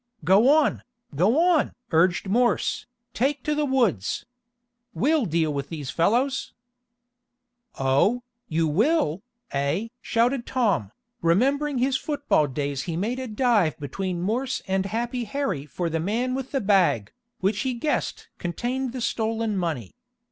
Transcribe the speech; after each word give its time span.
"Go 0.25 0.49
on! 0.49 0.81
Go 1.15 1.39
on!" 1.39 1.73
urged 1.91 2.27
Morse. 2.27 2.87
"Take 3.13 3.43
to 3.43 3.53
the 3.53 3.65
woods! 3.65 4.25
We'll 4.95 5.27
deal 5.27 5.53
with 5.53 5.69
these 5.69 5.91
fellows!" 5.91 6.55
"Oh, 7.77 8.23
you 8.47 8.67
will, 8.67 9.21
eh?" 9.51 9.89
shouted 10.01 10.47
Tom, 10.47 10.81
and 10.85 10.91
remembering 11.21 11.77
his 11.77 11.97
football 11.97 12.47
days 12.47 12.85
he 12.89 12.97
made 12.97 13.19
a 13.19 13.27
dive 13.27 13.79
between 13.79 14.23
Morse 14.23 14.63
and 14.67 14.87
Happy 14.87 15.25
Harry 15.25 15.67
for 15.67 15.87
the 15.87 15.99
man 15.99 16.33
with 16.33 16.49
the 16.51 16.61
bag, 16.61 17.11
which 17.39 17.59
he 17.59 17.75
guessed 17.75 18.27
contained 18.39 18.93
the 18.93 19.01
stolen 19.01 19.55
money. 19.55 19.93